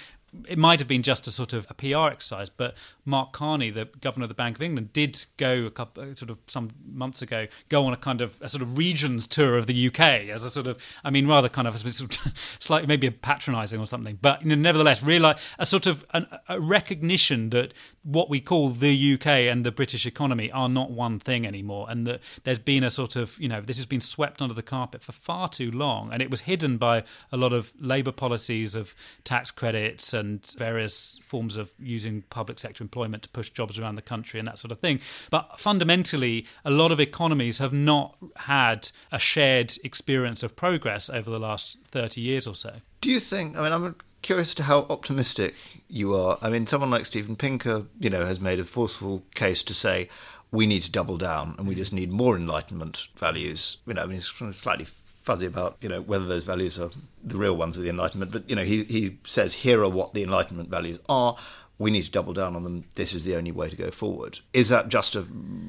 [0.49, 3.89] it might have been just a sort of a PR exercise, but Mark Carney, the
[4.01, 7.21] governor of the Bank of England, did go a couple, uh, sort of some months
[7.21, 10.45] ago, go on a kind of a sort of regions tour of the UK as
[10.45, 13.87] a sort of, I mean, rather kind of sort of slightly maybe a patronising or
[13.87, 18.41] something, but you know, nevertheless, realize a sort of an, a recognition that what we
[18.41, 22.59] call the UK and the British economy are not one thing anymore, and that there's
[22.61, 25.49] been a sort of, you know, this has been swept under the carpet for far
[25.49, 30.15] too long, and it was hidden by a lot of Labour policies of tax credits
[30.21, 34.47] and various forms of using public sector employment to push jobs around the country and
[34.47, 35.01] that sort of thing.
[35.31, 41.31] But fundamentally, a lot of economies have not had a shared experience of progress over
[41.31, 42.75] the last 30 years or so.
[43.01, 45.55] Do you think, I mean, I'm curious to how optimistic
[45.89, 46.39] you are.
[46.43, 50.09] I mean, someone like Steven Pinker, you know, has made a forceful case to say
[50.53, 51.79] we need to double down and we mm.
[51.79, 53.79] just need more enlightenment values.
[53.87, 54.87] You know, I mean, he's slightly
[55.23, 56.91] fuzzy about you know whether those values are
[57.23, 58.33] the real ones of the Enlightenment.
[58.33, 61.37] But you know, he he says here are what the Enlightenment values are.
[61.79, 62.85] We need to double down on them.
[62.95, 64.41] This is the only way to go forward.
[64.53, 65.23] Is that just a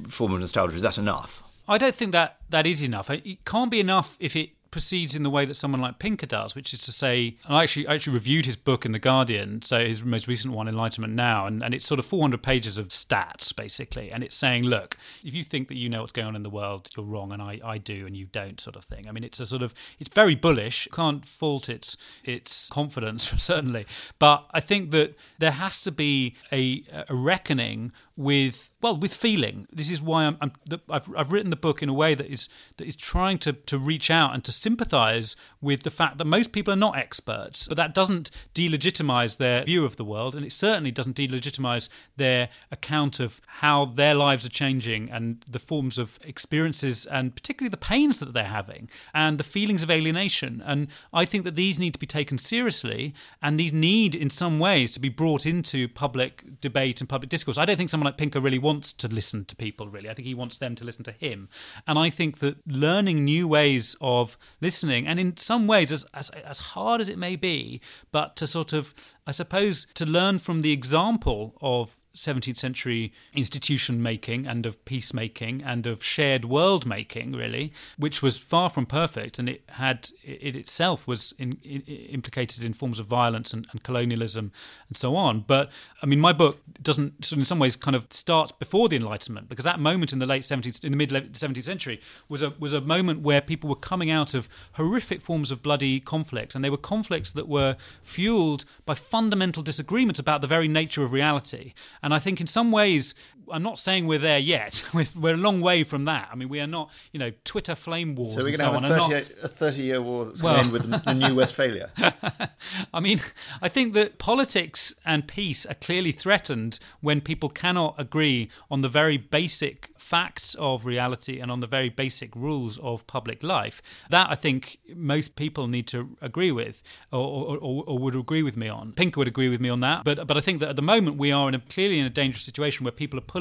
[0.07, 0.75] form of nostalgia?
[0.75, 1.43] Is that enough?
[1.67, 3.09] I don't think that that is enough.
[3.09, 6.55] It can't be enough if it proceeds in the way that someone like Pinker does,
[6.55, 9.85] which is to say, I actually I actually reviewed his book in the Guardian, so
[9.85, 13.55] his most recent one, Enlightenment Now, and, and it's sort of 400 pages of stats
[13.55, 16.43] basically, and it's saying, look, if you think that you know what's going on in
[16.43, 19.07] the world, you're wrong, and I, I do, and you don't, sort of thing.
[19.07, 20.87] I mean, it's a sort of it's very bullish.
[20.91, 23.85] Can't fault its its confidence certainly,
[24.19, 29.67] but I think that there has to be a, a reckoning with well with feeling.
[29.71, 30.51] This is why I'm, I'm
[30.89, 33.77] I've, I've written the book in a way that is that is trying to to
[33.77, 37.77] reach out and to sympathise with the fact that most people are not experts, but
[37.77, 43.19] that doesn't delegitimize their view of the world, and it certainly doesn't delegitimize their account
[43.19, 48.19] of how their lives are changing and the forms of experiences and particularly the pains
[48.19, 50.61] that they're having and the feelings of alienation.
[50.65, 54.59] And I think that these need to be taken seriously, and these need in some
[54.59, 57.57] ways to be brought into public debate and public discourse.
[57.57, 60.09] I don't think someone like Pinker really wants to listen to people, really.
[60.09, 61.49] I think he wants them to listen to him.
[61.87, 66.29] And I think that learning new ways of listening, and in some ways, as, as,
[66.29, 67.79] as hard as it may be,
[68.11, 68.93] but to sort of,
[69.25, 75.63] I suppose, to learn from the example of 17th century institution making and of peacemaking
[75.63, 80.55] and of shared world making, really, which was far from perfect, and it had it
[80.55, 84.51] itself was in, in, implicated in forms of violence and, and, colonialism
[84.87, 85.41] and so on.
[85.41, 88.97] But I mean, my book doesn't, so in some ways, kind of starts before the
[88.97, 92.53] Enlightenment because that moment in the late 17th, in the mid 17th century, was a
[92.59, 96.63] was a moment where people were coming out of horrific forms of bloody conflict, and
[96.63, 101.73] they were conflicts that were fueled by fundamental disagreements about the very nature of reality
[102.03, 103.13] and I think in some ways,
[103.51, 104.83] I'm not saying we're there yet.
[104.93, 106.29] We're, we're, a long way from that.
[106.31, 108.33] I mean, we are not, you know, Twitter flame wars.
[108.33, 109.43] So we're going to have a 30, not...
[109.43, 111.91] a 30 year war that's well, going to end with a new Westphalia.
[112.93, 113.21] I mean,
[113.61, 118.89] I think that politics and peace are clearly threatened when people cannot agree on the
[118.89, 123.81] very basic facts of reality and on the very basic rules of public life.
[124.09, 128.57] That I think most people need to agree with, or, or, or would agree with
[128.57, 128.93] me on.
[128.93, 130.03] Pinker would agree with me on that.
[130.03, 132.09] But but I think that at the moment we are in a, clearly in a
[132.09, 133.40] dangerous situation where people are pulling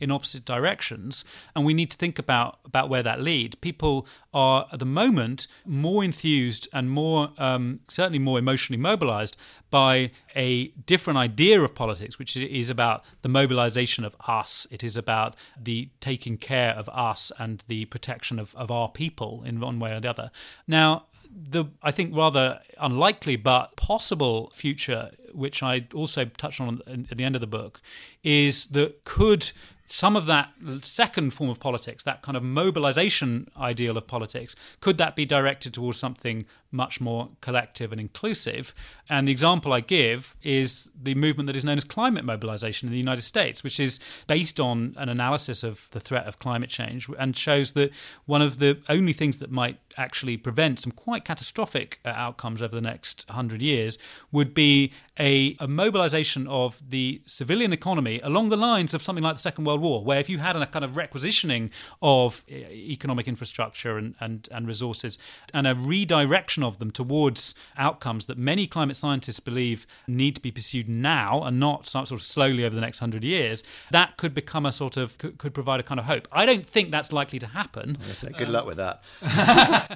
[0.00, 1.24] in opposite directions,
[1.54, 3.56] and we need to think about about where that leads.
[3.56, 9.36] People are at the moment more enthused and more um, certainly more emotionally mobilized
[9.70, 14.66] by a different idea of politics, which is about the mobilization of us.
[14.70, 19.42] It is about the taking care of us and the protection of, of our people
[19.44, 20.30] in one way or the other.
[20.66, 27.16] Now, the I think rather unlikely but possible future, which I also touched on at
[27.16, 27.80] the end of the book,
[28.22, 29.50] is that could
[29.90, 30.50] some of that
[30.82, 35.72] second form of politics, that kind of mobilization ideal of politics, could that be directed
[35.72, 38.74] towards something much more collective and inclusive?
[39.08, 42.92] And the example I give is the movement that is known as climate mobilization in
[42.92, 47.08] the United States, which is based on an analysis of the threat of climate change
[47.18, 47.90] and shows that
[48.26, 52.82] one of the only things that might actually prevent some quite catastrophic outcomes over the
[52.82, 53.96] next 100 years
[54.30, 59.34] would be a, a, mobilization of the civilian economy along the lines of something like
[59.34, 61.70] the Second World War, where if you had a kind of requisitioning
[62.02, 65.18] of uh, economic infrastructure and, and, and resources
[65.52, 70.50] and a redirection of them towards outcomes that many climate scientists believe need to be
[70.50, 74.64] pursued now and not sort of slowly over the next 100 years, that could become
[74.64, 76.28] a sort of, could, could provide a kind of hope.
[76.30, 77.98] I don't think that's likely to happen.
[78.38, 79.02] good um, luck with that.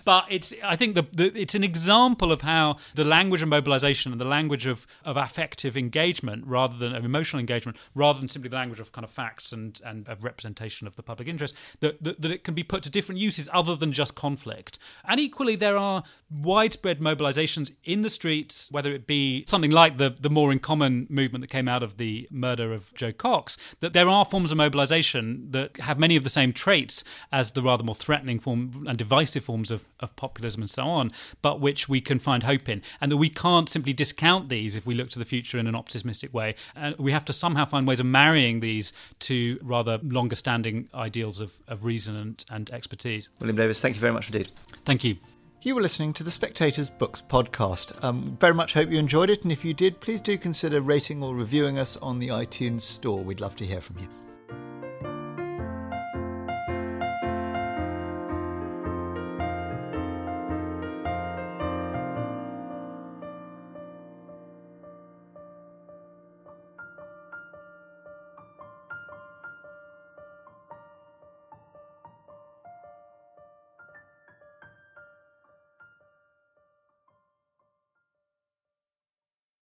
[0.04, 4.12] but it's I think the, the, it's an example of how the language of mobilization
[4.12, 8.48] and the language of, of affective engagement rather than of emotional engagement rather than simply
[8.48, 12.02] the language of kind of facts and and of representation of the public interest that,
[12.02, 15.56] that, that it can be put to different uses other than just conflict and equally
[15.56, 20.52] there are widespread mobilizations in the streets whether it be something like the the more
[20.52, 24.24] in common movement that came out of the murder of Jo Cox that there are
[24.24, 28.38] forms of mobilization that have many of the same traits as the rather more threatening
[28.38, 32.42] form and divisive forms of, of populism and so on, but which we can find
[32.42, 32.82] hope in.
[33.00, 35.74] And that we can't simply discount these if we look to the future in an
[35.74, 36.54] optimistic way.
[36.74, 41.40] And we have to somehow find ways of marrying these to rather longer standing ideals
[41.40, 43.28] of, of reason and, and expertise.
[43.38, 44.50] William Davies, thank you very much indeed.
[44.84, 45.16] Thank you.
[45.62, 48.02] You were listening to the Spectator's Books podcast.
[48.02, 51.22] Um, very much hope you enjoyed it, and if you did, please do consider rating
[51.22, 53.22] or reviewing us on the iTunes store.
[53.22, 54.21] We'd love to hear from you.